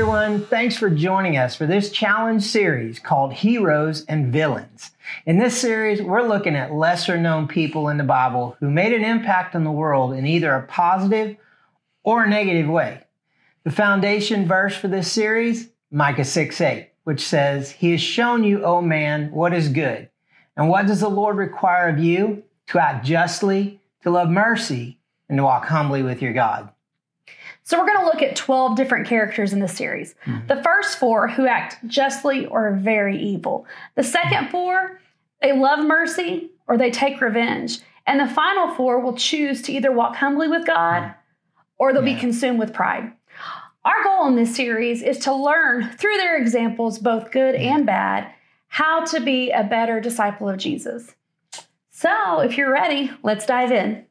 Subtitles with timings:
[0.00, 0.42] everyone.
[0.46, 4.92] Thanks for joining us for this challenge series called Heroes and Villains.
[5.26, 9.04] In this series, we're looking at lesser known people in the Bible who made an
[9.04, 11.36] impact on the world in either a positive
[12.02, 13.02] or a negative way.
[13.64, 18.64] The foundation verse for this series, Micah 6 8, which says, He has shown you,
[18.64, 20.08] O man, what is good.
[20.56, 22.42] And what does the Lord require of you?
[22.68, 26.70] To act justly, to love mercy, and to walk humbly with your God.
[27.70, 30.16] So we're going to look at 12 different characters in the series.
[30.26, 30.48] Mm-hmm.
[30.48, 33.64] The first four who act justly or very evil.
[33.94, 35.00] The second four,
[35.40, 37.78] they love mercy or they take revenge.
[38.08, 41.14] And the final four will choose to either walk humbly with God
[41.78, 42.14] or they'll yeah.
[42.14, 43.12] be consumed with pride.
[43.84, 48.32] Our goal in this series is to learn through their examples, both good and bad,
[48.66, 51.14] how to be a better disciple of Jesus.
[51.92, 54.06] So, if you're ready, let's dive in.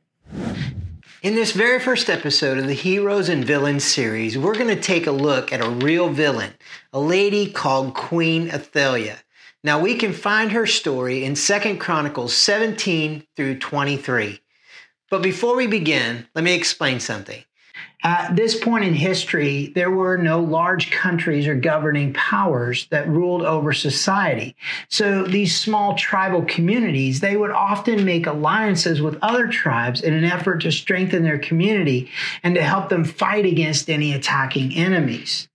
[1.22, 5.06] In this very first episode of the Heroes and Villains series, we're going to take
[5.06, 6.54] a look at a real villain,
[6.94, 9.20] a lady called Queen Athaliah.
[9.62, 14.40] Now we can find her story in 2 Chronicles 17 through 23.
[15.10, 17.44] But before we begin, let me explain something.
[18.02, 23.42] At this point in history, there were no large countries or governing powers that ruled
[23.42, 24.56] over society.
[24.88, 30.24] So these small tribal communities, they would often make alliances with other tribes in an
[30.24, 32.10] effort to strengthen their community
[32.42, 35.50] and to help them fight against any attacking enemies.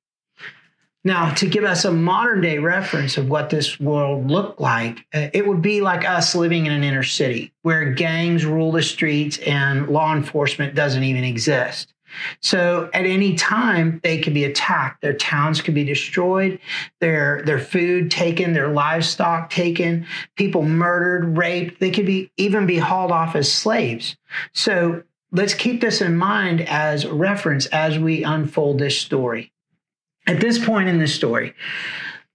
[1.02, 5.28] Now, to give us a modern day reference of what this world looked like, uh,
[5.32, 9.38] it would be like us living in an inner city where gangs rule the streets
[9.38, 11.93] and law enforcement doesn't even exist.
[12.40, 15.02] So at any time they could be attacked.
[15.02, 16.60] Their towns could be destroyed,
[17.00, 20.06] their their food taken, their livestock taken,
[20.36, 21.80] people murdered, raped.
[21.80, 24.16] They could be even be hauled off as slaves.
[24.52, 29.52] So let's keep this in mind as reference as we unfold this story.
[30.26, 31.54] At this point in the story,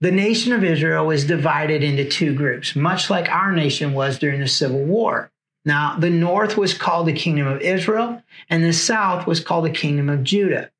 [0.01, 4.39] the nation of Israel is divided into two groups, much like our nation was during
[4.39, 5.31] the Civil War.
[5.65, 9.69] Now, the north was called the kingdom of Israel, and the south was called the
[9.69, 10.71] kingdom of Judah.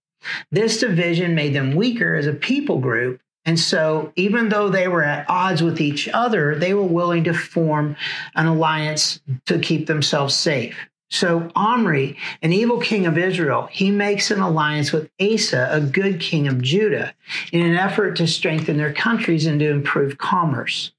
[0.51, 3.21] This division made them weaker as a people group.
[3.45, 7.33] And so, even though they were at odds with each other, they were willing to
[7.33, 7.95] form
[8.35, 10.77] an alliance to keep themselves safe.
[11.09, 16.19] So Omri, an evil king of Israel, he makes an alliance with Asa, a good
[16.19, 17.13] king of Judah,
[17.51, 20.91] in an effort to strengthen their countries and to improve commerce.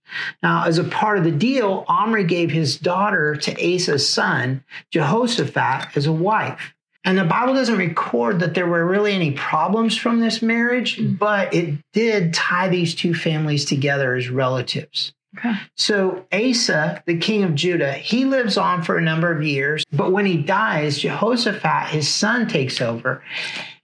[0.43, 5.97] Now, as a part of the deal, Omri gave his daughter to Asa's son, Jehoshaphat,
[5.97, 6.75] as a wife.
[7.05, 11.55] And the Bible doesn't record that there were really any problems from this marriage, but
[11.55, 15.15] it did tie these two families together as relatives.
[15.39, 15.55] Okay.
[15.77, 20.11] So Asa, the king of Judah, he lives on for a number of years, but
[20.11, 23.23] when he dies, Jehoshaphat, his son, takes over.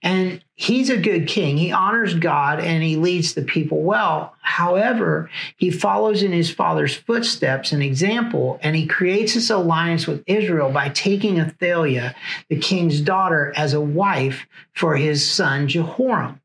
[0.03, 1.57] And he's a good king.
[1.57, 4.35] He honors God and he leads the people well.
[4.41, 10.23] However, he follows in his father's footsteps and example, and he creates this alliance with
[10.27, 12.13] Israel by taking Athaliah,
[12.49, 16.41] the king's daughter, as a wife for his son Jehoram.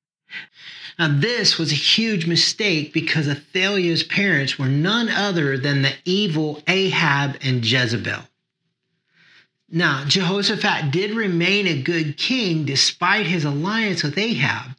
[0.99, 6.63] Now, this was a huge mistake because Athaliah's parents were none other than the evil
[6.67, 8.29] Ahab and Jezebel.
[9.71, 14.77] Now, Jehoshaphat did remain a good king despite his alliance with Ahab.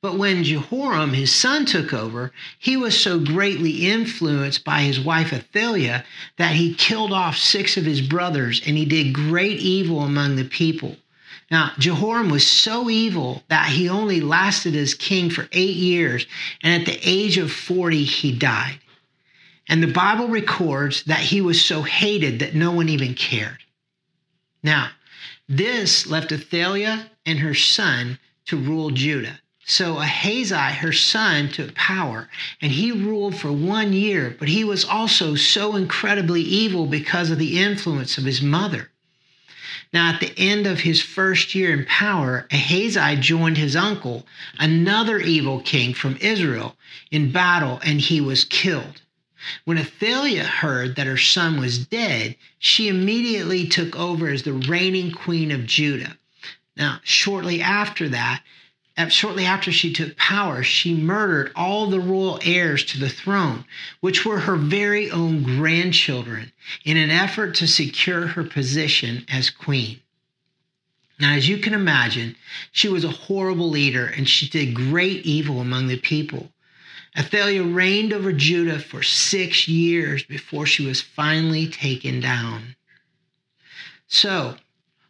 [0.00, 5.32] But when Jehoram, his son, took over, he was so greatly influenced by his wife
[5.32, 6.04] Athaliah
[6.36, 10.44] that he killed off six of his brothers and he did great evil among the
[10.44, 10.96] people.
[11.50, 16.26] Now, Jehoram was so evil that he only lasted as king for eight years,
[16.62, 18.80] and at the age of 40, he died.
[19.68, 23.58] And the Bible records that he was so hated that no one even cared.
[24.62, 24.90] Now,
[25.48, 29.40] this left Athaliah and her son to rule Judah.
[29.64, 32.28] So Ahazi, her son, took power,
[32.62, 37.38] and he ruled for one year, but he was also so incredibly evil because of
[37.38, 38.90] the influence of his mother.
[39.92, 44.26] Now, at the end of his first year in power, Ahazi joined his uncle,
[44.58, 46.76] another evil king from Israel,
[47.10, 49.00] in battle, and he was killed.
[49.64, 55.12] When Athaliah heard that her son was dead, she immediately took over as the reigning
[55.12, 56.16] queen of Judah.
[56.76, 58.42] Now, shortly after that,
[58.98, 63.64] Uh, shortly after she took power, she murdered all the royal heirs to the throne,
[64.00, 66.50] which were her very own grandchildren,
[66.84, 70.00] in an effort to secure her position as queen.
[71.18, 72.36] Now, as you can imagine,
[72.72, 76.52] she was a horrible leader and she did great evil among the people.
[77.18, 82.76] Athaliah reigned over Judah for six years before she was finally taken down.
[84.06, 84.56] So,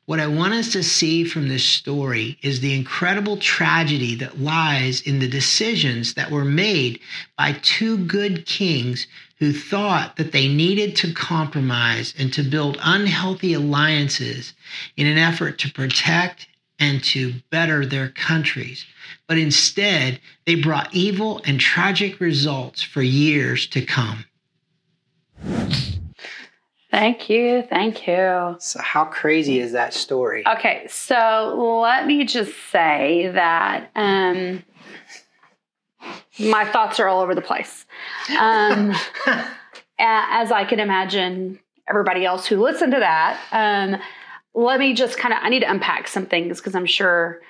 [0.07, 5.01] What I want us to see from this story is the incredible tragedy that lies
[5.01, 7.01] in the decisions that were made
[7.37, 9.09] by two good kings
[9.41, 14.55] who thought that they needed to compromise and to build unhealthy alliances
[14.97, 16.47] in an effort to protect
[16.79, 18.87] and to better their countries.
[19.27, 24.25] But instead, they brought evil and tragic results for years to come.
[26.97, 27.63] Thank you.
[27.63, 28.57] Thank you.
[28.59, 30.43] So, how crazy is that story?
[30.49, 34.65] Okay, so let me just say that um,
[36.39, 37.85] my thoughts are all over the place.
[38.41, 38.95] Um,
[39.99, 43.39] as I can imagine everybody else who listened to that.
[43.53, 44.01] Um,
[44.55, 47.43] let me just kind of, I need to unpack some things because I'm sure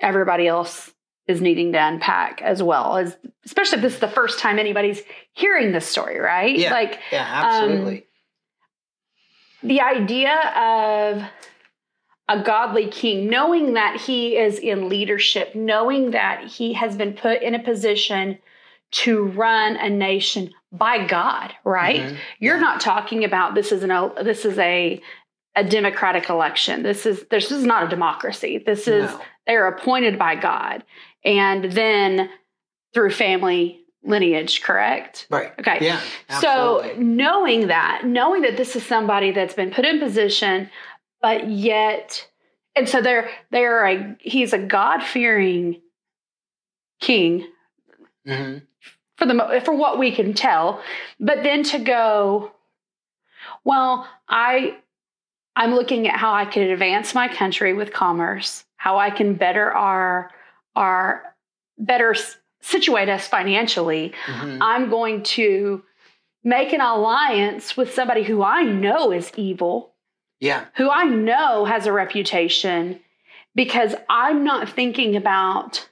[0.00, 0.92] everybody else
[1.26, 5.00] is needing to unpack as well as especially if this is the first time anybody's
[5.32, 6.72] hearing this story right Yeah.
[6.72, 8.06] like yeah, absolutely.
[9.62, 11.22] The idea of
[12.28, 17.42] a godly king, knowing that he is in leadership, knowing that he has been put
[17.42, 18.38] in a position
[18.92, 22.00] to run a nation by God, right?
[22.02, 22.16] Mhm.
[22.38, 25.00] You're not talking about this is an this is a
[25.54, 26.82] a democratic election.
[26.82, 28.58] This is this is not a democracy.
[28.64, 29.20] This is No.
[29.46, 30.84] they're appointed by God
[31.24, 32.30] and then
[32.94, 35.26] through family lineage, correct?
[35.30, 35.52] Right.
[35.58, 35.78] Okay.
[35.80, 36.00] Yeah.
[36.28, 36.94] Absolutely.
[36.94, 40.70] So knowing that, knowing that this is somebody that's been put in position,
[41.20, 42.26] but yet,
[42.74, 45.80] and so they're they're a he's a God fearing
[47.00, 47.46] king
[48.26, 48.58] hmm
[49.16, 50.82] for the mo- for what we can tell,
[51.20, 52.52] but then to go,
[53.64, 54.78] well, I
[55.54, 59.70] I'm looking at how I can advance my country with commerce, how I can better
[59.70, 60.30] our
[60.74, 61.34] our
[61.78, 62.14] better
[62.62, 64.12] situate us financially.
[64.26, 65.82] hmm I'm going to
[66.44, 69.92] make an alliance with somebody who I know is evil,
[70.40, 70.64] Yeah.
[70.76, 72.98] who I know has a reputation,
[73.54, 75.88] because I'm not thinking about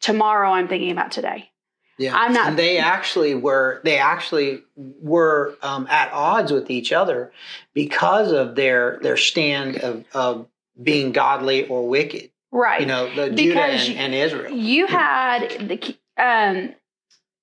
[0.00, 1.50] tomorrow, I'm thinking about today.
[1.98, 2.16] Yeah.
[2.16, 3.82] I'm not- And they actually were.
[3.84, 7.30] They actually were um, at odds with each other
[7.74, 10.46] because of their their stand of, of
[10.82, 12.30] being godly or wicked.
[12.52, 12.80] Right.
[12.80, 14.50] You know, the Judah and, and Israel.
[14.54, 16.74] you had the um,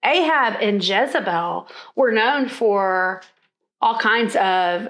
[0.03, 3.21] Ahab and Jezebel were known for
[3.81, 4.87] all kinds of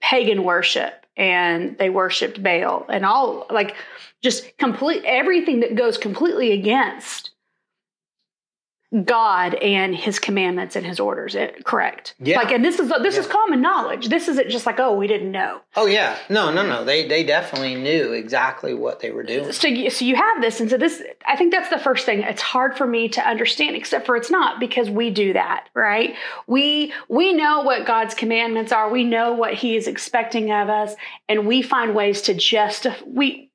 [0.00, 3.76] pagan worship, and they worshipped Baal and all like
[4.22, 7.30] just complete everything that goes completely against
[9.04, 11.34] God and His commandments and His orders.
[11.34, 12.14] It, correct?
[12.18, 12.38] Yeah.
[12.38, 14.08] Like, and this is this is common knowledge.
[14.08, 15.60] This isn't just like oh we didn't know.
[15.76, 16.16] Oh yeah.
[16.30, 16.84] No, no, no.
[16.84, 19.52] They they definitely knew exactly what they were doing.
[19.52, 22.20] so you, so you have this and so this i think that's the first thing
[22.22, 26.14] it's hard for me to understand except for it's not because we do that right
[26.46, 30.94] we we know what god's commandments are we know what he is expecting of us
[31.28, 33.47] and we find ways to justify we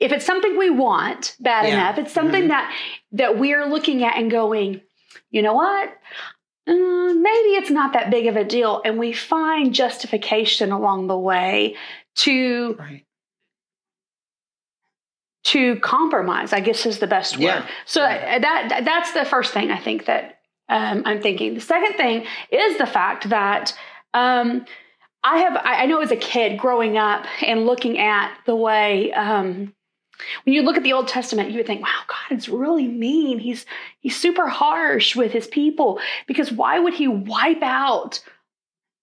[0.00, 1.74] if it's something we want bad Yeah.
[1.74, 2.48] enough it's something Mhm.
[2.48, 2.74] that
[3.12, 4.80] that we're looking at and going
[5.30, 5.96] you know what
[6.68, 11.16] Mm, maybe it's not that big of a deal and we find justification along the
[11.16, 11.76] way
[12.16, 13.04] to Right.
[15.44, 18.38] to compromise i guess is the best word so Yeah.
[18.40, 22.78] that that's the first thing i think that um, i'm thinking the second thing is
[22.78, 23.72] the fact that
[24.12, 24.64] um,
[25.22, 29.12] i have I, I know as a kid growing up and looking at the way
[29.12, 29.72] um,
[30.44, 33.38] when you look at the old testament you would think wow god is really mean.
[33.38, 33.66] He's
[34.00, 35.98] he's super harsh with his people.
[36.26, 38.22] Because why would he wipe out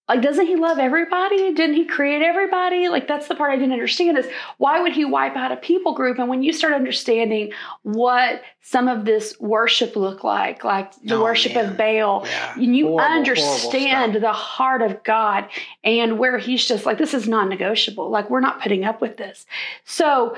[0.06, 1.54] like doesn't he love everybody?
[1.54, 2.88] Didn't he create everybody?
[2.88, 4.28] Like that's the part i didn't understand is
[4.58, 6.18] why would he wipe out a people group?
[6.18, 7.52] And when you start understanding
[7.84, 11.70] what some of this worship looked like like the Oh, worship man.
[11.70, 12.52] of baal Yeah.
[12.54, 14.20] and you Horrible, horrible understand stuff.
[14.20, 15.48] the heart of god
[15.82, 18.10] and where he's just like this is non-negotiable.
[18.10, 19.46] Like we're not putting up with this.
[19.86, 20.36] So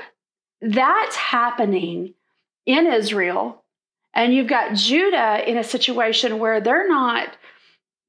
[0.61, 2.13] that's happening
[2.65, 3.63] in israel
[4.13, 7.29] and you've got judah in a situation where they're not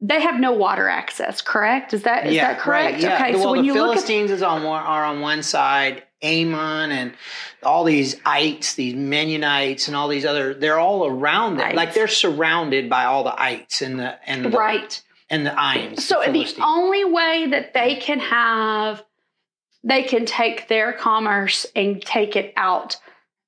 [0.00, 3.14] they have no water access correct is that is yeah, that correct Right, yeah.
[3.14, 5.42] okay well, so when the you look at Philistines is on one, are on one
[5.42, 7.12] side, Ammon and
[7.62, 10.54] all these ites, these Mennonites, and all these other.
[10.54, 11.68] They're all around them.
[11.68, 11.76] Ites.
[11.76, 15.00] Like they're surrounded by all the ites and the and the, right
[15.30, 16.04] and the Iams.
[16.04, 16.64] So the Philistines.
[16.64, 19.04] only way that they can have,
[19.84, 22.96] they can take their commerce and take it out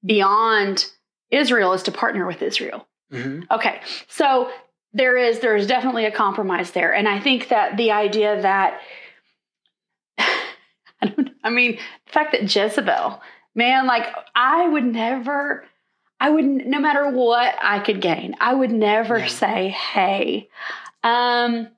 [0.05, 0.87] beyond
[1.31, 2.87] Israel is to partner with Israel.
[3.13, 3.47] Mhm.
[3.51, 4.51] Okay, so
[4.93, 8.81] there is there is definitely a compromise there, and I think that the idea that
[10.19, 13.21] I don't, I mean, the fact that Jezebel,
[13.55, 15.65] man, like I would never.
[16.23, 19.27] I would, no matter what I could gain, I would never Yeah.
[19.27, 20.51] say, "Hey,
[21.03, 21.69] um,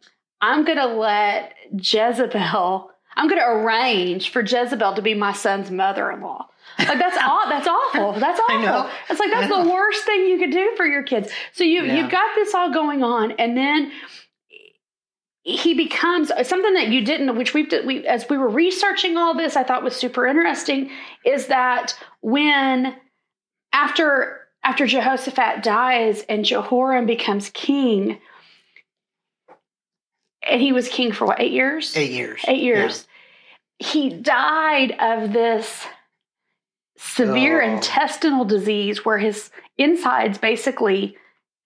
[0.40, 2.90] I'm gonna let Jezebel.
[3.16, 6.49] I'm going to arrange for Jezebel to be my son's mother-in-law.
[6.78, 8.12] Like that's aw- that's awful.
[8.19, 8.59] That's awful.
[8.61, 8.90] know.
[9.11, 11.31] It's like that's the worst thing you could do for your kids.
[11.52, 11.97] So you Yeah.
[11.97, 13.92] you've got this all going on, and then
[15.45, 19.35] he becomes uh, something that you didn't, which we've we as we were researching all
[19.37, 20.90] this, I thought was super interesting,
[21.26, 22.95] is that when
[23.73, 28.19] after after Jehoshaphat dies and Jehoram becomes king,
[30.49, 31.97] and he was king for what eight years?
[31.97, 32.41] Eight years.
[32.47, 33.07] Eight years.
[33.79, 35.87] He died of this
[36.97, 37.75] severe Oh.
[37.75, 41.17] intestinal disease where his insides basically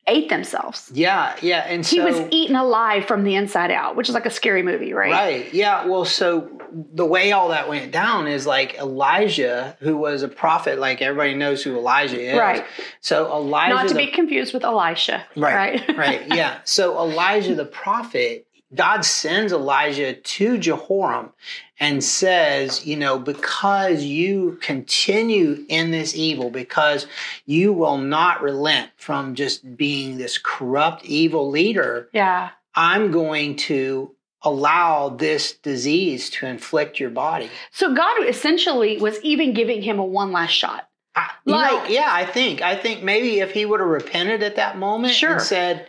[0.09, 0.89] ate themselves.
[0.95, 4.25] Yeah, yeah, and He so was eaten alive from the inside out, which is like
[4.25, 5.11] a scary movie, right?
[5.11, 5.53] Right.
[5.53, 5.87] Yeah.
[5.87, 10.79] Well, so the way all that went down is like Elijah, who was a prophet,
[10.79, 12.39] like everybody knows who Elijah is.
[12.39, 12.65] Right.
[13.01, 15.25] So Elijah, Not to the, be confused with Elisha.
[15.35, 15.99] right, Right.
[15.99, 16.59] right, yeah.
[16.65, 18.46] So Elijah the prophet,
[18.77, 21.33] God sends Elijah to Jehoram
[21.81, 27.07] and says, you know, because you continue in this evil, because
[27.45, 32.51] you will not relent from just being this corrupt, evil leader, yeah.
[32.75, 37.51] I'm going to allow this disease to inflict your body.
[37.73, 40.89] So God essentially was even giving him a one last shot.
[41.15, 44.43] I, you know, Like- yeah, I think I think maybe if he would have repented
[44.43, 45.33] at that moment Sure.
[45.33, 45.89] and said,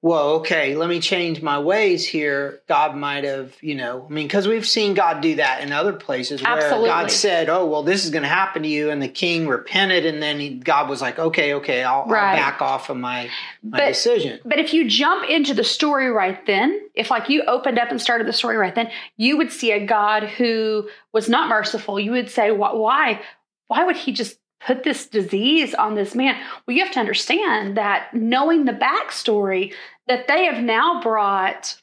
[0.00, 4.26] "Well, okay, let me change my ways here," God might have, you know, I mean,
[4.28, 6.88] because we've seen God do that in other places where Absolutely.
[6.88, 10.06] God said, "Oh, well, this is going to happen to you," and the king repented,
[10.06, 12.30] and then he, God was like, "Okay, okay, I'll, Right.
[12.30, 13.28] I'll back off of my
[13.62, 17.42] my But- decision." But if you jump into the story right then, if like you
[17.48, 21.28] opened up and started the story right then, you would see a God who was
[21.28, 21.98] not merciful.
[21.98, 23.20] You would say, why?
[23.66, 26.36] Why would he just put this disease on this man?
[26.66, 29.72] Well, you have to understand that knowing the backstory,
[30.06, 31.80] that they have now brought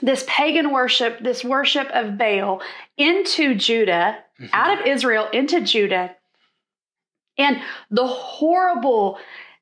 [0.00, 2.62] this pagan worship, this worship of Baal
[2.96, 4.50] into Judah, Mhm.
[4.52, 6.14] out of Israel into Judah.
[7.38, 7.60] And
[7.90, 9.18] the horrible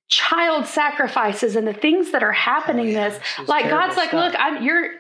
[0.09, 3.09] child sacrifices and the things that are happening Oh, yeah.
[3.11, 4.33] this This like god's like stuff.
[4.33, 4.91] look i'm you're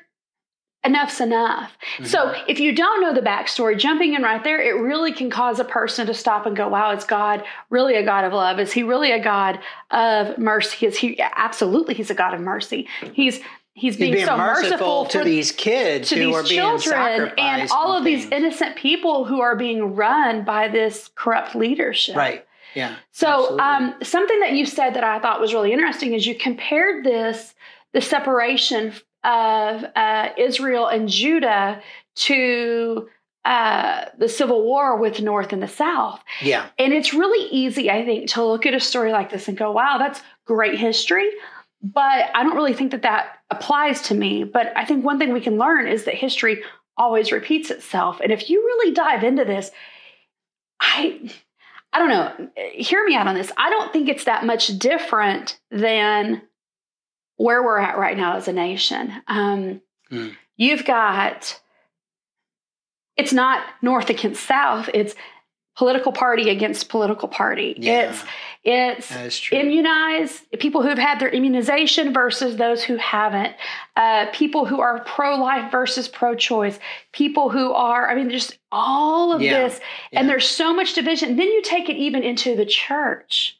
[0.82, 2.42] enough's enough so Mhm.
[2.48, 5.64] if you don't know the backstory jumping in right there it really can cause a
[5.64, 8.82] person to stop and go wow is god really a god of love is he
[8.82, 9.58] really a god
[9.90, 14.26] of mercy is he absolutely he's a god of mercy he's he's He's being, being
[14.26, 17.96] so merciful, merciful to these kids to who are these being children sacrificed and all
[17.96, 22.44] of these innocent people who are being run by this corrupt leadership right.
[22.74, 22.96] Yeah.
[23.10, 27.04] so, um, something that you said that I thought was really interesting is you compared
[27.04, 27.54] this,
[27.92, 28.92] the separation
[29.24, 31.82] of uh, Israel and Judah
[32.16, 33.08] to
[33.44, 36.22] uh, the Civil War with North and the South.
[36.42, 36.68] yeah.
[36.78, 39.72] And it's really easy, I think, to look at a story like this and go,
[39.72, 41.28] wow, that's great history.
[41.82, 44.44] But I don't really think that that applies to me.
[44.44, 46.62] But I think one thing we can learn is that history
[46.98, 48.20] always repeats itself.
[48.20, 49.70] And if you really dive into this,
[50.80, 51.30] I.
[51.92, 52.48] I don't know.
[52.74, 53.50] Hear me out on this.
[53.56, 56.40] I don't think it's that much different than
[57.44, 59.12] where we're at right now as a nation.
[59.26, 59.80] Um,
[60.10, 60.30] Hmm.
[60.56, 61.58] You've got,
[63.16, 65.14] it's not North against South, it's
[65.76, 67.74] political party against political party.
[67.78, 68.10] Yeah.
[68.10, 68.24] It's,
[68.64, 69.56] it's, That is true.
[69.58, 73.54] immunize people who've had their immunization versus those who haven't
[73.96, 76.78] uh, people who are pro-life versus pro-choice
[77.12, 79.62] people who are i mean just all of Yeah.
[79.62, 79.80] this
[80.12, 80.32] and Yeah.
[80.32, 83.56] there's so much division then you take it even into the church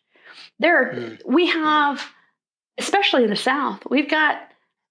[0.58, 1.22] there Mm.
[1.24, 2.04] we have
[2.78, 4.40] especially in the south we've got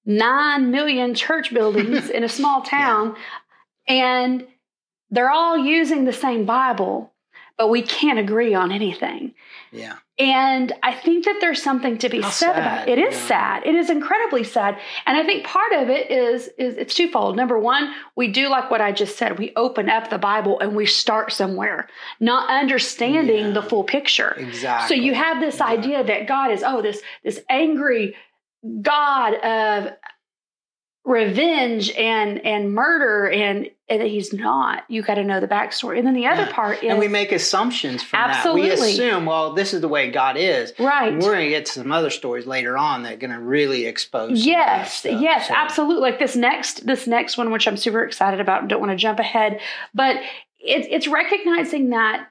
[0.05, 3.15] 9 million church buildings in a small town
[3.87, 4.45] and
[5.11, 7.11] they're all using the same bible
[7.59, 9.33] but we can't agree on anything
[9.71, 9.97] yeah.
[10.17, 12.97] and I think that there's something to be How said sad, about it.
[12.97, 13.27] It is yeah.
[13.27, 13.67] sad.
[13.67, 14.79] It is incredibly sad.
[15.05, 17.35] And I think part of it is is it's twofold.
[17.35, 19.37] Number one, we do like what I just said.
[19.37, 21.87] We open up the Bible and we start somewhere,
[22.19, 23.51] not understanding Yeah.
[23.51, 24.31] the full picture.
[24.31, 24.87] Exactly.
[24.97, 25.77] So you have this Exactly.
[25.77, 28.15] idea that God is oh this this angry
[28.81, 29.93] God of
[31.09, 34.83] revenge and and murder and and he's not.
[34.87, 35.97] You got to know the backstory.
[35.97, 36.51] And then the other Yeah.
[36.51, 38.29] part is and we make assumptions from that.
[38.37, 38.69] Absolutely.
[38.69, 40.71] We assume, well, this is the way God is.
[40.77, 41.11] right.
[41.11, 43.85] We're going to get to some other stories later on that are going to really
[43.87, 44.45] expose.
[44.45, 45.19] yes stuff.
[45.19, 48.69] yes So, absolutely like this next this next one which i'm super excited about and
[48.69, 49.59] don't want to jump ahead
[49.95, 50.17] but
[50.59, 52.27] it's it's recognizing that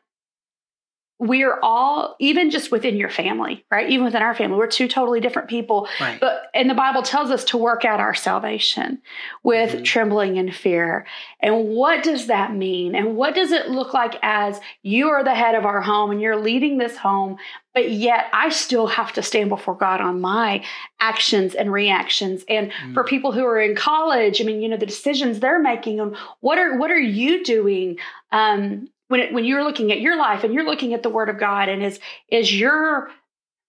[1.20, 5.18] we're all even just within your family right even within our family we're two totally
[5.20, 6.20] different people Right.
[6.20, 9.02] but and the bible tells us to work out our salvation
[9.42, 9.84] with Mhm.
[9.84, 11.06] trembling and fear
[11.40, 15.34] and what does that mean and what does it look like as you are the
[15.34, 17.36] head of our home and you're leading this home
[17.74, 20.64] but yet i still have to stand before god on my
[21.00, 22.94] actions and reactions and Mm.
[22.94, 26.16] for people who are in college i mean you know the decisions they're making and
[26.40, 27.98] what are what are you doing
[28.30, 31.28] um when it, when you're looking at your life and you're looking at the word
[31.28, 31.98] of god and is
[32.28, 33.10] is your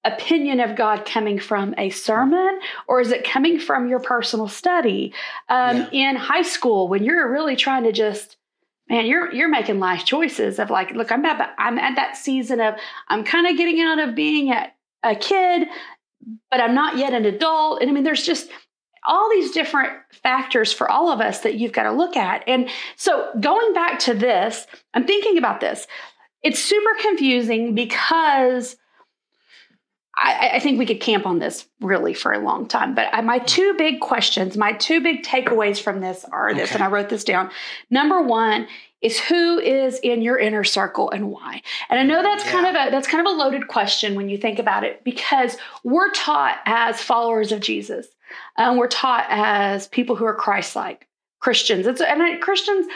[0.05, 5.13] opinion of god coming from a sermon or is it coming from your personal study?
[5.50, 8.38] Um, in high school when you're really trying to just
[8.89, 12.60] man you're you're making life choices of like look i'm at i'm at that season
[12.60, 12.75] of
[13.08, 14.72] i'm kind of getting out of being a,
[15.03, 15.67] a kid
[16.50, 17.81] but i'm not yet an adult.
[17.81, 18.50] And i mean there's just
[19.08, 22.44] all these different factors for all of us that you've got to look at.
[22.48, 25.88] And so going back to this, I'm thinking about this.
[26.44, 28.75] It's super confusing because
[30.18, 32.94] I, I think we could camp on this really for a long time.
[32.94, 36.75] But I, my two big questions, my two big takeaways from this are this, Okay.
[36.75, 37.51] and I wrote this down.
[37.89, 38.68] Number one
[39.01, 41.62] is who is in your inner circle and why.
[41.89, 44.38] And I know that's kind of a that's kind of a loaded question when you
[44.38, 48.08] think about it because we're taught as followers of Jesus,
[48.57, 51.07] um, we're taught as people who are Christ-like
[51.39, 51.88] Christians.
[51.88, 52.88] It's and I, Christians.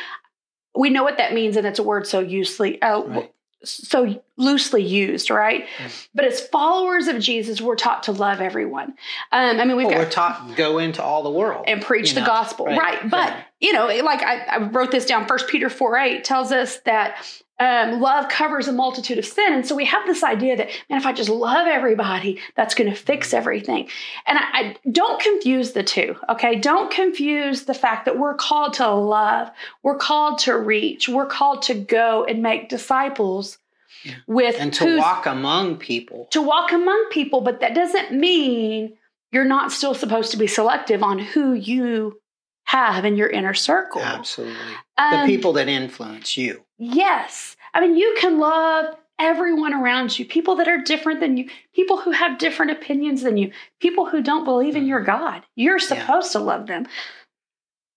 [0.76, 3.32] We know what that means, and it's a word so loosely, uh, Right.
[3.64, 5.66] so loosely used, right?
[5.80, 6.10] Right.
[6.16, 8.96] But as followers of Jesus, we're taught to love everyone.
[9.32, 11.66] Um, I mean, we've Well, got we're taught go into all the world.
[11.68, 13.46] and preach the know, gospel right, right, but right.
[13.60, 17.18] you know like I, I wrote this down first peter 4 8 tells us that
[17.60, 21.00] um, love covers a multitude of sin and so we have this idea that man
[21.00, 23.88] if i just love everybody that's going to fix everything
[24.26, 28.74] and I, I don't confuse the two okay don't confuse the fact that we're called
[28.74, 29.50] to love
[29.84, 33.60] we're called to reach we're called to go and make disciples
[34.04, 34.16] Yeah.
[34.28, 36.28] with and to walk among people.
[36.32, 38.98] to walk among people, but that doesn't mean
[39.32, 42.20] you're not still supposed to be selective on who you
[42.66, 44.02] have in your inner circle.
[44.02, 44.58] Absolutely.
[44.98, 46.64] Um, the people that influence you.
[46.92, 47.56] Yes.
[47.74, 51.98] I mean, you can love everyone around you, people that are different than you, people
[51.98, 55.44] who have different opinions than you, people who don't believe in your God.
[55.56, 56.88] You're supposed to love them.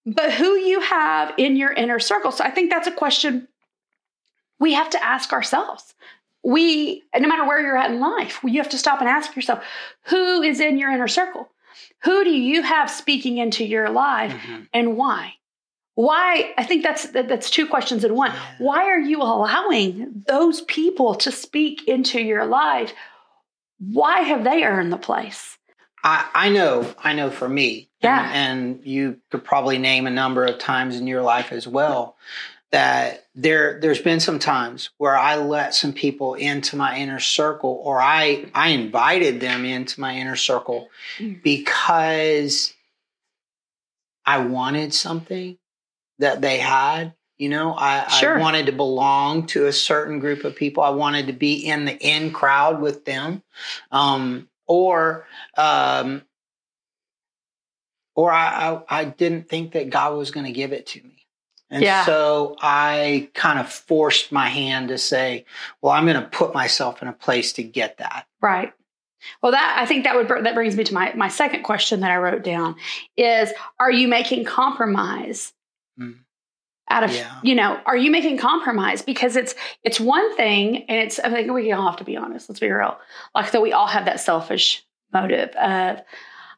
[0.05, 2.31] But who you have in your inner circle.
[2.31, 3.49] So I think that's a question
[4.61, 5.95] we have to ask ourselves.
[6.45, 9.65] We, no matter where you're at in life, you have to stop and ask yourself
[10.05, 11.49] who is in your inner circle?
[12.05, 14.69] Who do you have speaking into your life Mhm.
[14.73, 15.35] and why?
[15.97, 16.53] Why?
[16.57, 18.33] I think that's that, that's two questions in one.
[18.59, 22.93] Why are you allowing those people to speak into your life?
[23.79, 25.59] Why have they earned the place?
[26.05, 28.31] I, I know, I know for me, Yeah.
[28.33, 32.17] and, and you could probably name a number of times in your life as well
[32.73, 37.81] that there there's been some times where I let some people into my inner circle
[37.83, 41.43] or I I invited them into my inner circle Mm.
[41.43, 42.75] because
[44.27, 45.57] I wanted something
[46.19, 47.15] that they had.
[47.39, 48.39] You know, I, Sure.
[48.39, 50.83] I wanted to belong to a certain group of people.
[50.83, 53.43] I wanted to be in the in crowd with them.
[53.91, 55.27] Um, or
[55.57, 56.23] um,
[58.15, 61.27] or I, I, I didn't think that God was going to give it to me.
[61.71, 62.05] And Yeah.
[62.05, 65.45] so I kind of forced my hand to say,
[65.83, 68.27] well, I'm going to put myself in a place to get that.
[68.41, 68.73] Right.
[69.43, 72.11] Well, that I think that would that brings me to my my second question that
[72.13, 72.77] I wrote down
[73.17, 73.51] is:
[73.81, 75.53] Are you making compromise?
[75.99, 76.19] Mm.
[76.89, 77.41] Out of Yeah.
[77.43, 79.03] you know, are you making compromise?
[79.03, 82.49] Because it's it's one thing, and it's I think we all have to be honest.
[82.49, 82.97] Let's be real.
[83.35, 86.01] Like that, we all have that selfish motive of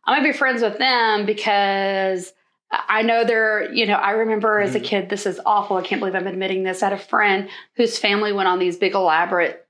[0.05, 2.33] I'm gonna be friends with them because
[2.70, 4.85] I know they're, you know, I remember as a Mhm.
[4.85, 5.79] kid, this is awful.
[5.79, 6.83] I can't believe I'm admitting this.
[6.83, 9.66] I had a friend whose family went on these big, elaborate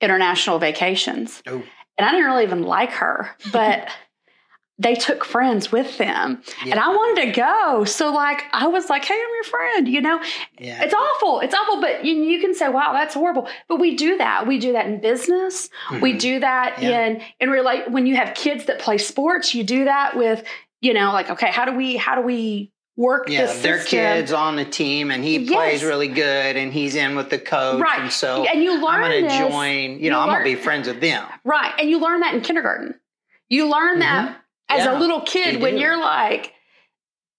[0.00, 1.42] international vacations.
[1.46, 1.62] Oh.
[1.98, 3.88] And I didn't really even like her, but
[4.78, 6.42] they took friends with them.
[6.62, 7.84] And I wanted to go.
[7.84, 10.20] So, like, I was like, hey, I'm your friend, you know?
[10.58, 10.82] yeah.
[10.82, 11.40] It's awful.
[11.40, 11.80] It's awful.
[11.80, 13.48] But you, you can say, wow, that's horrible.
[13.68, 14.46] But we do that.
[14.46, 15.70] We do that in business.
[16.02, 16.18] We Mhm.
[16.18, 17.06] do that Yeah.
[17.06, 19.54] in in relate when you have kids that play sports.
[19.54, 20.44] You do that with
[20.82, 24.30] you know like okay, how do we how do we work yeah, this their kids
[24.32, 25.50] on the team, and he Yes.
[25.52, 28.00] plays really good, and he's in with the coach, Right.
[28.00, 29.74] and so and you learn I'm going to this, join.
[29.92, 31.24] You you know, I'm gonna be friends with them.
[31.44, 32.94] right, and you learn that in kindergarten.
[33.48, 34.36] You learn that
[34.68, 34.84] as.
[34.84, 36.52] Yeah, a little kid when you're like,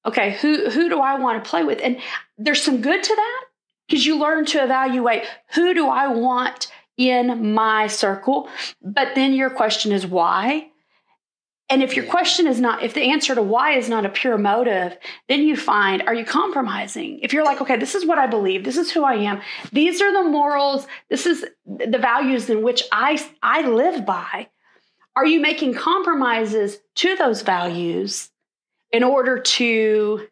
[0.05, 1.79] okay, who who do I want to play with?
[1.81, 1.99] And
[2.37, 3.43] there's some good to that
[3.87, 8.49] because you learn to evaluate who do I want in my circle.
[8.81, 10.69] But then your question is why?
[11.69, 14.37] And if your question is not, if the answer to why is not a pure
[14.37, 17.19] motive, then you find, are you compromising?
[17.21, 19.41] If you're like, okay, this is what I believe, this is who I am,
[19.73, 24.47] these are the morals, this is the values in which I, I live by,
[25.17, 28.29] are you making compromises to those values
[28.91, 30.27] in order to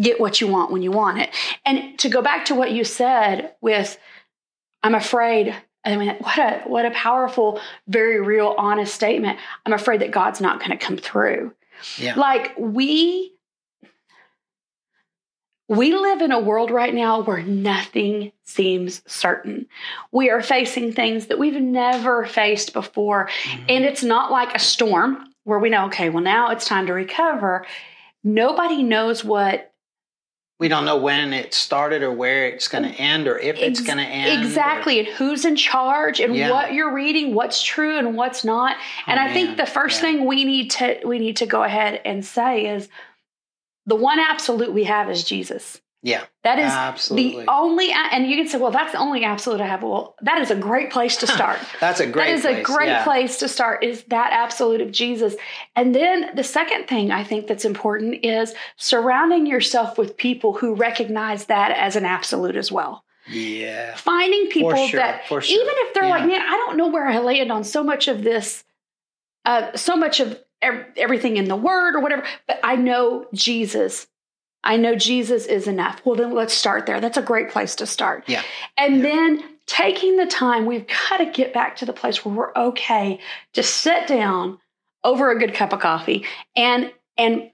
[0.00, 1.30] get what you want when you want it?
[1.64, 3.96] And to go back to what you said with,
[4.82, 5.54] I'm afraid.
[5.84, 9.38] I mean, what a what a powerful, very real, honest statement.
[9.64, 11.54] I'm afraid that God's not going to come through.
[11.96, 12.16] Yeah.
[12.16, 13.33] Like we
[15.68, 19.66] we live in a world right now where nothing seems certain.
[20.12, 23.30] We are facing things that we've never faced before.
[23.44, 23.64] Mhm.
[23.70, 26.92] And it's not like a storm where we know, okay, well, now it's time to
[26.92, 27.66] recover.
[28.22, 29.70] Nobody knows what
[30.60, 33.80] we don't know when it started or where it's going to end or if it's
[33.80, 34.38] going to end.
[34.40, 36.50] or- exactly and who's in charge and Yeah.
[36.52, 38.76] what you're reading, what's true and what's not.
[39.08, 40.10] and Oh, I think the first Yeah.
[40.12, 42.88] thing we need to we need to go ahead and say is
[43.86, 45.80] the one absolute we have is Jesus.
[46.02, 46.24] Yeah.
[46.42, 47.46] That is Absolutely.
[47.46, 49.82] the only, and you can say, well, that's the only absolute I have.
[49.82, 51.58] Well, that is a great place to start.
[51.80, 52.58] That's a great that is place.
[52.58, 53.04] a great yeah.
[53.04, 55.34] place to start is that absolute of jesus
[55.76, 60.74] and then the second thing i think that's important is surrounding yourself with people who
[60.74, 63.94] recognize that as an absolute as well Yeah.
[63.96, 65.40] finding people sure, that sure.
[65.40, 68.22] even if they're like man i don't know where i land on so much of
[68.22, 68.64] this
[69.46, 70.38] uh, so much of
[70.96, 74.06] everything in the word or whatever but i know jesus
[74.62, 77.86] i know jesus is enough well then let's start there that's a great place to
[77.86, 78.42] start Yeah.
[78.76, 79.02] and Yeah.
[79.02, 83.18] then taking the time we've got to get back to the place where we're okay
[83.54, 84.58] to sit down
[85.02, 86.24] over a good cup of coffee
[86.56, 87.50] and and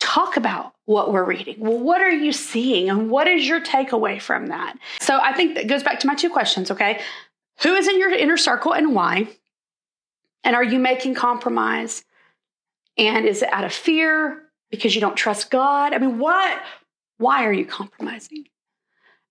[0.00, 1.56] talk about what we're reading.
[1.60, 4.76] Well, what are you seeing and what is your takeaway from that?
[5.00, 7.00] So I think that goes back to my two questions, okay?
[7.62, 9.28] Who is in your inner circle and why?
[10.44, 12.04] And are you making compromise?
[12.96, 15.92] And is it out of fear because you don't trust God?
[15.94, 16.60] I mean, what
[17.18, 18.44] why are you compromising?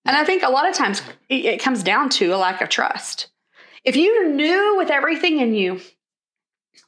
[0.04, 3.28] And I think a lot of times it, comes down to a lack of trust.
[3.84, 5.80] If you knew with everything in you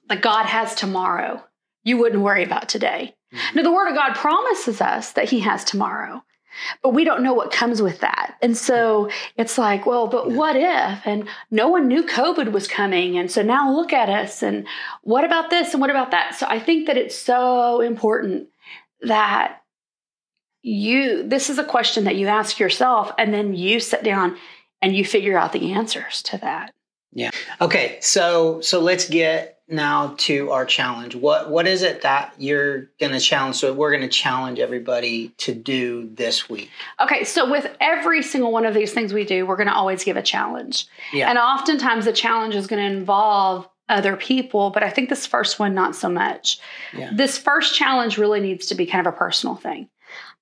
[0.09, 1.45] that God has tomorrow,
[1.85, 3.17] you wouldn't worry about today.
[3.33, 3.57] Mhm.
[3.57, 6.25] Now, the Word of God promises us that He has tomorrow,
[6.83, 8.37] but we don't know what comes with that.
[8.43, 11.07] And so it's like, well, but what if?
[11.07, 13.19] And no one knew COVID was coming.
[13.19, 14.43] And so now look at us.
[14.43, 14.67] And
[15.03, 15.73] what about this?
[15.73, 16.35] And what about that?
[16.35, 18.49] So I think that it's so important
[19.01, 19.63] that
[20.63, 24.37] you, this is a question that you ask yourself, and then you sit down
[24.81, 26.73] and you figure out the answers to that.
[27.61, 31.15] Okay, so so let's get now to our challenge.
[31.15, 33.57] What what is it that you're going to challenge?
[33.57, 36.71] So we're going to challenge everybody to do this week.
[37.01, 40.05] Okay, so with every single one of these things we do, we're going to always
[40.05, 40.87] give a challenge.
[41.13, 41.29] Yeah.
[41.29, 45.59] And oftentimes the challenge is going to involve other people, but I think this first
[45.59, 46.59] one, not so much.
[46.97, 47.11] Yeah.
[47.15, 49.89] This first challenge really needs to be kind of a personal thing.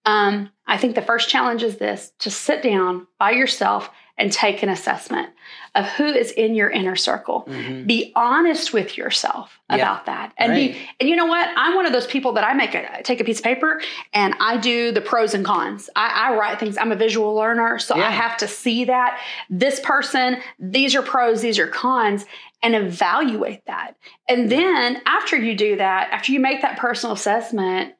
[0.05, 4.63] Um, I think the first challenge is this to sit down by yourself and take
[4.63, 5.31] an assessment
[5.75, 7.47] of who is in your inner circle.
[7.49, 7.87] Mhm.
[7.87, 9.77] Be honest with yourself Yeah.
[9.77, 10.33] about that.
[10.37, 10.73] And Right.
[10.73, 11.49] be and you know what?
[11.57, 13.81] I'm one of those people that I make a I take a piece of paper
[14.13, 15.89] and I do the pros and cons.
[15.97, 16.77] I, I write things.
[16.77, 18.09] I'm a visual learner, so Yeah.
[18.09, 22.27] I have to see that this person, these are pros, these are cons,
[22.63, 23.97] and evaluate that.
[24.29, 27.95] And then after you do that, after you make that personal assessment,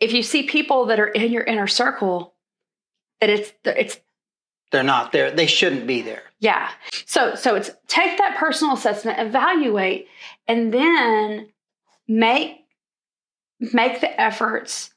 [0.00, 2.34] if you see people that are in your inner circle,
[3.20, 3.98] that it's it's
[4.70, 5.30] They're not there.
[5.30, 6.22] They shouldn't be there.
[6.40, 6.70] yeah.
[7.06, 10.08] So so it's take that personal assessment, evaluate,
[10.46, 11.48] and then
[12.06, 12.64] make
[13.60, 14.90] make the efforts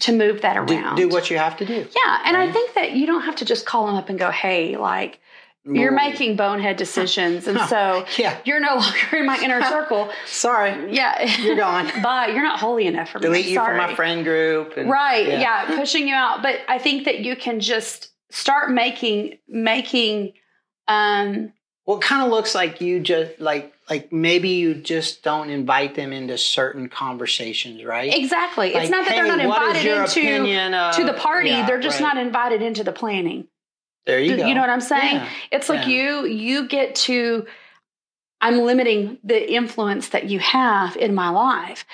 [0.00, 0.96] to move that around.
[0.96, 1.86] do what you have to do.
[1.96, 4.30] yeah, and I think that you don't have to just call them up and go,
[4.30, 5.20] "Hey, like
[5.64, 8.36] you're making bonehead decisions," and so Yeah.
[8.44, 10.10] you're no longer in my inner circle.
[10.26, 10.92] Sorry.
[10.94, 11.90] Yeah, You're gone.
[12.02, 13.22] but you're not holy enough for me.
[13.22, 13.78] Delete you Sorry.
[13.78, 14.76] from my friend group.
[14.76, 15.28] and- Right.
[15.28, 15.76] Yeah.
[15.76, 16.42] pushing you out.
[16.42, 20.32] But I think that you can just start making making
[20.88, 21.52] um
[21.86, 26.12] Well, kind of looks like you just like like maybe you just don't invite them
[26.12, 28.14] into certain conversations, right?
[28.14, 28.72] exactly.
[28.72, 31.50] Like, it's not that they're not invited into of- to the party.
[31.50, 32.14] Yeah, they're just right.
[32.14, 33.46] not invited into the planning.
[34.06, 34.46] There you go.
[34.46, 35.16] You know what I'm saying?
[35.16, 35.28] Yeah.
[35.52, 35.94] It's like Yeah.
[35.94, 37.46] you you get to
[38.40, 41.84] I'm limiting the influence that you have in my life.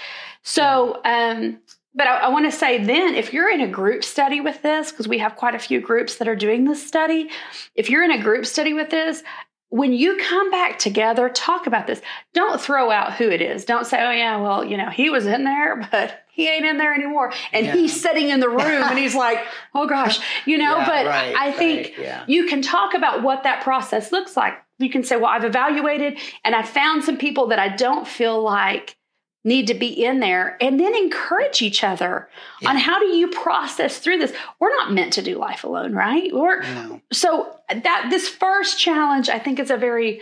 [0.42, 1.58] So um
[1.94, 4.90] but I, I want to say then if you're in a group study with this,
[4.90, 7.28] because we have quite a few groups that are doing this study,
[7.74, 9.22] if you're in a group study with this,
[9.70, 12.00] when you come back together, talk about this.
[12.32, 13.66] Don't throw out who it is.
[13.66, 16.78] Don't say, oh, yeah, well, you know, he was in there, but he ain't in
[16.78, 17.32] there anymore.
[17.52, 17.72] And Yeah.
[17.74, 19.38] he's sitting in the room and he's like,
[19.74, 22.24] oh gosh, you know, Yeah, but right, I think right, yeah.
[22.26, 24.54] you can talk about what that process looks like.
[24.78, 28.40] You can say, well, I've evaluated and I found some people that I don't feel
[28.40, 28.96] like
[29.44, 32.28] need to be in there and then encourage each other
[32.60, 32.70] yeah.
[32.70, 36.34] on how do you process through this we're not meant to do life alone right
[36.34, 37.00] we're no.
[37.12, 40.20] so that this first challenge i think is a very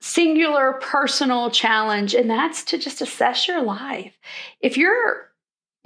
[0.00, 4.18] singular personal challenge and that's to just assess your life
[4.60, 5.30] if you're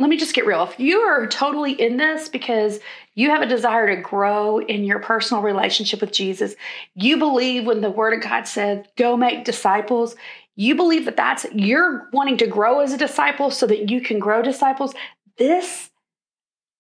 [0.01, 2.81] let me just get real if you are totally in this because
[3.15, 6.57] you have a desire to grow in your personal relationship with jesus
[6.97, 10.17] you believe when the word of god said go make disciples
[10.59, 14.19] you believe that that's you're wanting to grow as a disciple so that you can
[14.19, 14.93] grow disciples,
[15.37, 15.89] this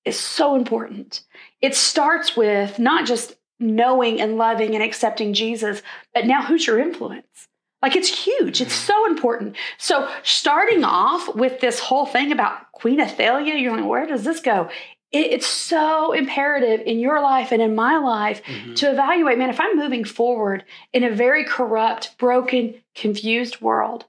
[0.04, 1.22] is so important.
[1.62, 5.80] It starts with not just knowing and loving and accepting Jesus,
[6.12, 7.46] but now who's your influence?
[7.80, 8.60] Like it's huge.
[8.60, 9.54] It's so important.
[9.78, 14.40] So starting off with this whole thing about Queen Athaliah, you're like, where does this
[14.40, 14.68] go?
[15.10, 18.74] It's so imperative in your life and in my life mm-hmm.
[18.74, 24.04] to evaluate man if i'm moving forward in a very corrupt broken confused world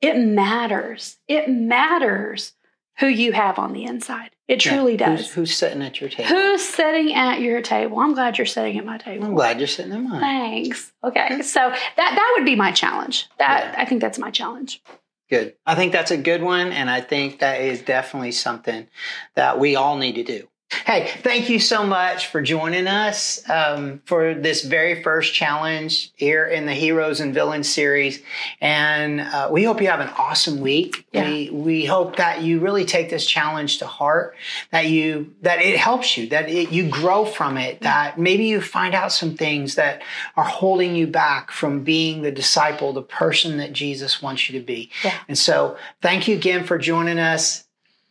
[0.00, 1.18] it matters.
[1.28, 2.54] It matters
[2.98, 4.30] who you have on the inside.
[4.48, 4.72] It yeah.
[4.72, 5.20] truly does.
[5.20, 6.28] who's, who's, sitting at your table?
[6.28, 8.00] Who's sitting at your table?
[8.00, 9.26] I'm glad you're sitting at my table.
[9.26, 10.20] I'm glad you're sitting at mine.
[10.20, 10.92] Thanks.
[11.04, 11.42] Okay.
[11.42, 13.28] so that that would be my challenge.
[13.38, 13.82] That yeah.
[13.82, 14.82] i think that's my challenge
[15.30, 15.56] Good.
[15.66, 16.72] I think that's a good one.
[16.72, 18.88] And I think that is definitely something
[19.36, 20.49] that we all need to do.
[20.86, 26.46] Hey, thank you so much for joining us um, for this very first challenge here
[26.46, 28.22] in the Heroes and Villains series.
[28.60, 31.06] And uh, we hope you have an awesome week.
[31.12, 31.28] Yeah.
[31.28, 34.36] We, we hope that you really take this challenge to heart,
[34.70, 38.60] that you that it helps you, that it, you grow from it, that maybe you
[38.60, 40.02] find out some things that
[40.36, 44.64] are holding you back from being the disciple, the person that Jesus wants you to
[44.64, 44.90] be.
[45.04, 45.18] Yeah.
[45.26, 47.64] And so, thank you again for joining us.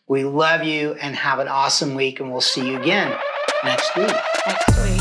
[0.10, 3.16] We love you and have an awesome week, and we'll see you again
[3.64, 4.12] next week.
[4.48, 4.99] Next week.